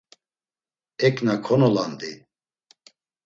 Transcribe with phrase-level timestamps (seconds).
[1.07, 2.11] Eǩna konolandi.